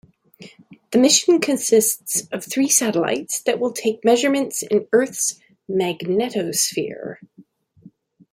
The 0.89 0.97
mission 0.97 1.39
consists 1.39 2.25
of 2.29 2.43
three 2.43 2.67
satellites 2.69 3.39
that 3.43 3.59
will 3.59 3.71
take 3.71 4.03
measurements 4.03 4.63
in 4.63 4.87
Earth's 4.91 5.39
magnetosphere. 5.69 7.17